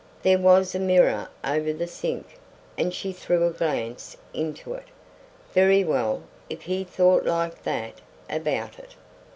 [0.23, 2.39] There was a mirror over the sink,
[2.75, 4.87] and she threw a glance into it.
[5.53, 8.95] Very well; if he thought like that about it.